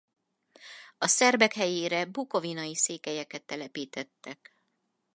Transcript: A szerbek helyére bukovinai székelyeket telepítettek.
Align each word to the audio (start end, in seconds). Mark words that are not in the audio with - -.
A 0.97 1.07
szerbek 1.07 1.53
helyére 1.53 2.05
bukovinai 2.05 2.75
székelyeket 2.75 3.43
telepítettek. 3.43 4.53